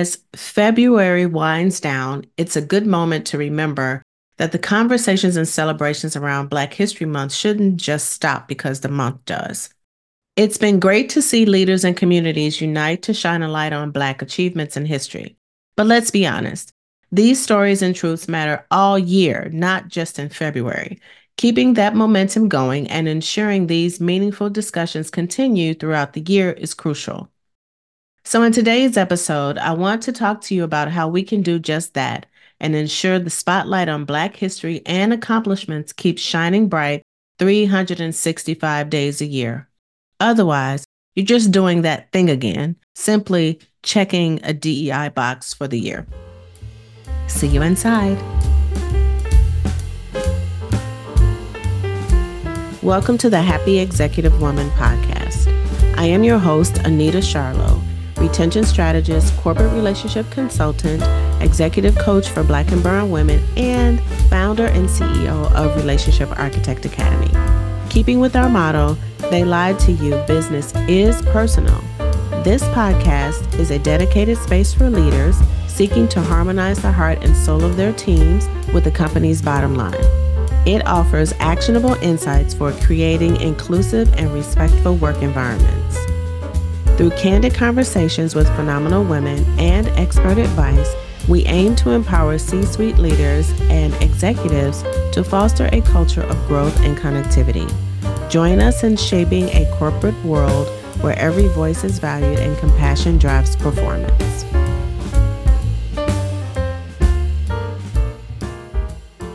[0.00, 4.00] As February winds down, it's a good moment to remember
[4.38, 9.22] that the conversations and celebrations around Black History Month shouldn't just stop because the month
[9.26, 9.68] does.
[10.36, 14.22] It's been great to see leaders and communities unite to shine a light on Black
[14.22, 15.36] achievements in history.
[15.76, 16.72] But let's be honest,
[17.12, 20.98] these stories and truths matter all year, not just in February.
[21.36, 27.30] Keeping that momentum going and ensuring these meaningful discussions continue throughout the year is crucial.
[28.22, 31.58] So, in today's episode, I want to talk to you about how we can do
[31.58, 32.26] just that
[32.60, 37.02] and ensure the spotlight on Black history and accomplishments keeps shining bright
[37.38, 39.68] 365 days a year.
[40.20, 46.06] Otherwise, you're just doing that thing again, simply checking a DEI box for the year.
[47.26, 48.18] See you inside.
[52.82, 55.48] Welcome to the Happy Executive Woman podcast.
[55.96, 57.80] I am your host, Anita Charlot,
[58.20, 61.02] retention strategist, corporate relationship consultant,
[61.42, 67.30] executive coach for Black and Brown women, and founder and CEO of Relationship Architect Academy.
[67.88, 68.96] Keeping with our motto,
[69.30, 71.80] they lied to you, business is personal.
[72.44, 77.64] This podcast is a dedicated space for leaders seeking to harmonize the heart and soul
[77.64, 79.94] of their teams with the company's bottom line.
[80.66, 86.09] It offers actionable insights for creating inclusive and respectful work environments.
[87.00, 90.94] Through candid conversations with phenomenal women and expert advice,
[91.30, 96.78] we aim to empower C suite leaders and executives to foster a culture of growth
[96.80, 97.66] and connectivity.
[98.28, 100.68] Join us in shaping a corporate world
[101.00, 104.44] where every voice is valued and compassion drives performance.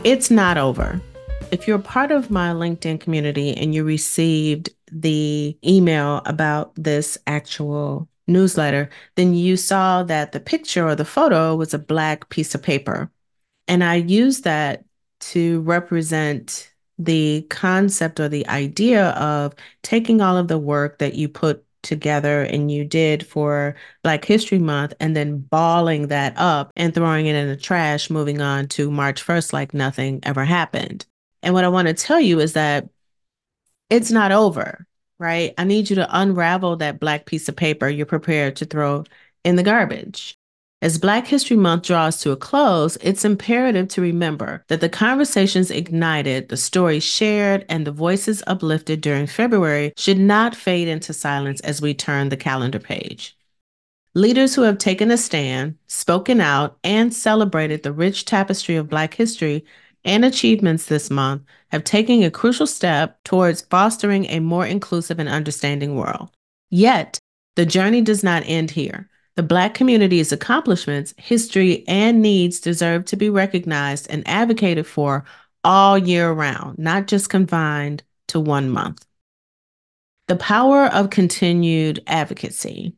[0.04, 1.00] It's not over.
[1.50, 8.08] If you're part of my LinkedIn community and you received the email about this actual
[8.26, 12.62] newsletter, then you saw that the picture or the photo was a black piece of
[12.62, 13.10] paper.
[13.68, 14.84] And I used that
[15.20, 21.28] to represent the concept or the idea of taking all of the work that you
[21.28, 26.94] put together and you did for Black History Month and then balling that up and
[26.94, 31.06] throwing it in the trash, moving on to March 1st like nothing ever happened.
[31.42, 32.88] And what I want to tell you is that
[33.90, 34.86] it's not over,
[35.18, 35.54] right?
[35.58, 39.04] I need you to unravel that black piece of paper you're prepared to throw
[39.44, 40.36] in the garbage.
[40.82, 45.70] As Black History Month draws to a close, it's imperative to remember that the conversations
[45.70, 51.60] ignited, the stories shared, and the voices uplifted during February should not fade into silence
[51.60, 53.38] as we turn the calendar page.
[54.12, 59.14] Leaders who have taken a stand, spoken out, and celebrated the rich tapestry of Black
[59.14, 59.64] history
[60.06, 65.28] and achievements this month have taken a crucial step towards fostering a more inclusive and
[65.28, 66.30] understanding world.
[66.70, 67.18] Yet,
[67.56, 69.08] the journey does not end here.
[69.34, 75.24] The Black community's accomplishments, history, and needs deserve to be recognized and advocated for
[75.62, 79.04] all year round, not just confined to one month.
[80.28, 82.94] The power of continued advocacy.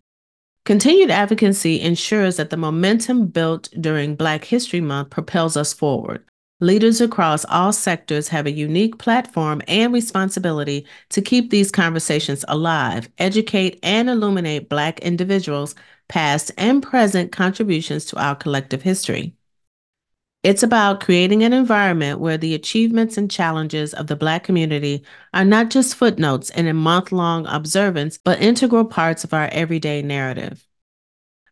[0.64, 6.24] Continued advocacy ensures that the momentum built during Black History Month propels us forward.
[6.60, 13.08] Leaders across all sectors have a unique platform and responsibility to keep these conversations alive,
[13.18, 15.76] educate, and illuminate Black individuals
[16.08, 19.36] past and present contributions to our collective history.
[20.42, 25.44] It's about creating an environment where the achievements and challenges of the Black community are
[25.44, 30.66] not just footnotes in a month long observance, but integral parts of our everyday narrative.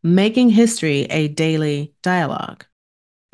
[0.03, 2.65] Making history a daily dialogue.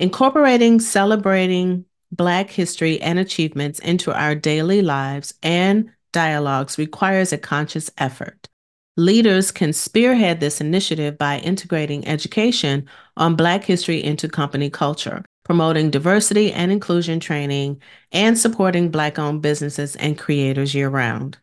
[0.02, 7.88] Incorporating celebrating Black history and achievements into our daily lives and dialogues requires a conscious
[7.98, 8.48] effort.
[8.96, 12.84] Leaders can spearhead this initiative by integrating education
[13.16, 17.80] on Black history into company culture, promoting diversity and inclusion training,
[18.10, 21.38] and supporting Black owned businesses and creators year round.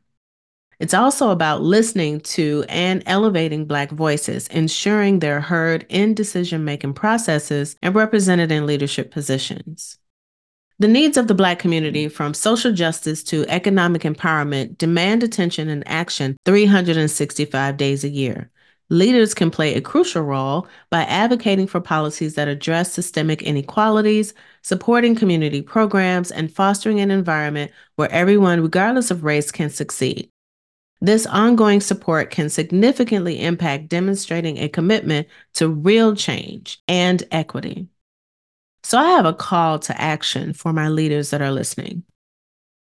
[0.79, 6.94] It's also about listening to and elevating Black voices, ensuring they're heard in decision making
[6.94, 9.98] processes and represented in leadership positions.
[10.80, 15.86] The needs of the Black community, from social justice to economic empowerment, demand attention and
[15.86, 18.50] action 365 days a year.
[18.88, 25.13] Leaders can play a crucial role by advocating for policies that address systemic inequalities, supporting
[25.13, 30.31] community programs, and fostering an environment where everyone, regardless of race, can succeed.
[31.01, 37.88] This ongoing support can significantly impact demonstrating a commitment to real change and equity.
[38.84, 42.04] So I have a call to action for my leaders that are listening.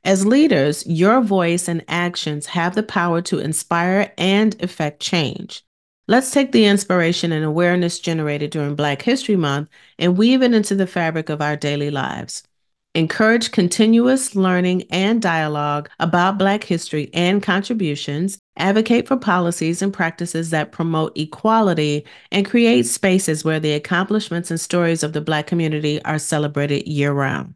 [0.04, 5.64] As leaders, your voice and actions have the power to inspire and effect change.
[6.08, 9.70] Let's take the inspiration and awareness generated during Black History Month
[10.00, 12.44] and weave it into the fabric of our daily lives.
[12.94, 20.50] Encourage continuous learning and dialogue about Black history and contributions, advocate for policies and practices
[20.50, 26.04] that promote equality, and create spaces where the accomplishments and stories of the Black community
[26.04, 27.56] are celebrated year round.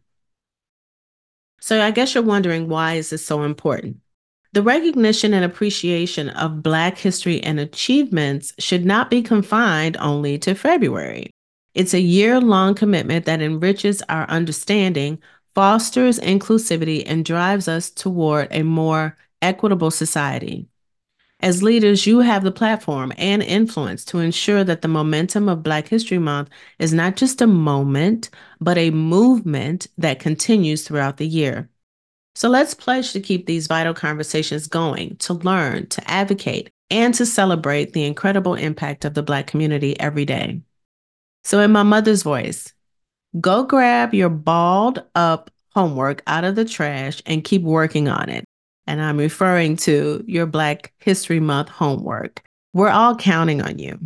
[1.59, 3.97] So, I guess you're wondering why is this so important?
[4.53, 10.55] The recognition and appreciation of Black history and achievements should not be confined only to
[10.55, 11.34] February.
[11.75, 15.21] It's a year long commitment that enriches our understanding,
[15.53, 20.67] fosters inclusivity, and drives us toward a more equitable society.
[21.41, 25.89] As leaders, you have the platform and influence to ensure that the momentum of Black
[25.89, 26.49] History Month
[26.79, 28.29] is not just a moment,
[28.61, 31.69] but a movement that continues throughout the year.
[32.35, 37.25] So let's pledge to keep these vital conversations going, to learn, to advocate, and to
[37.25, 40.61] celebrate the incredible impact of the Black community every day.
[41.45, 42.73] So, in my mother's voice,
[43.39, 48.45] go grab your balled up homework out of the trash and keep working on it.
[48.87, 52.41] And I'm referring to your Black History Month homework.
[52.73, 53.99] We're all counting on you.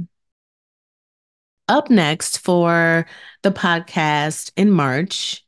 [1.69, 3.06] Up next for
[3.44, 5.45] the podcast in March,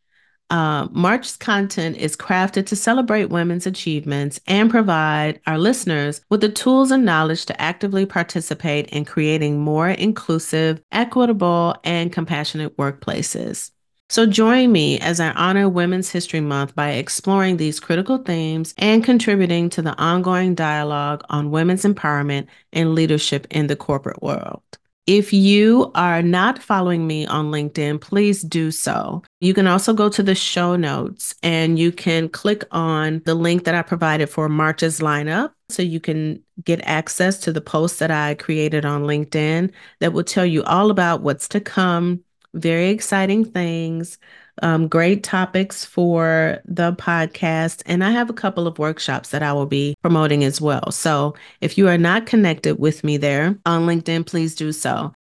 [0.51, 6.49] uh, March's content is crafted to celebrate women's achievements and provide our listeners with the
[6.49, 13.71] tools and knowledge to actively participate in creating more inclusive, equitable, and compassionate workplaces.
[14.09, 19.05] So join me as I honor Women's History Month by exploring these critical themes and
[19.05, 24.61] contributing to the ongoing dialogue on women's empowerment and leadership in the corporate world.
[25.07, 29.23] If you are not following me on LinkedIn, please do so.
[29.39, 33.63] You can also go to the show notes and you can click on the link
[33.63, 35.53] that I provided for March's lineup.
[35.69, 40.23] So you can get access to the posts that I created on LinkedIn that will
[40.23, 42.21] tell you all about what's to come,
[42.53, 44.19] very exciting things
[44.61, 47.81] um, great topics for the podcast.
[47.85, 50.91] And I have a couple of workshops that I will be promoting as well.
[50.91, 55.13] So if you are not connected with me there on LinkedIn, please do so.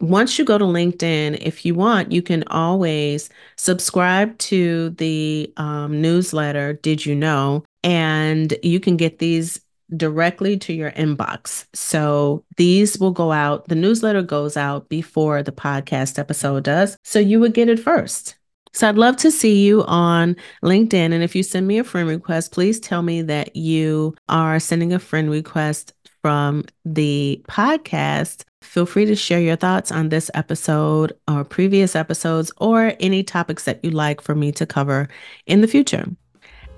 [0.00, 6.00] Once you go to LinkedIn, if you want, you can always subscribe to the um,
[6.00, 7.64] newsletter, Did You Know?
[7.82, 9.60] And you can get these
[9.96, 11.66] directly to your inbox.
[11.74, 16.96] So these will go out, the newsletter goes out before the podcast episode does.
[17.04, 18.37] So you would get it first.
[18.72, 21.12] So I'd love to see you on LinkedIn.
[21.12, 24.92] And if you send me a friend request, please tell me that you are sending
[24.92, 25.92] a friend request
[26.22, 28.44] from the podcast.
[28.62, 33.64] Feel free to share your thoughts on this episode or previous episodes or any topics
[33.64, 35.08] that you'd like for me to cover
[35.46, 36.06] in the future.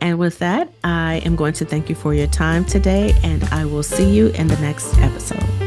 [0.00, 3.66] And with that, I am going to thank you for your time today, and I
[3.66, 5.59] will see you in the next episode.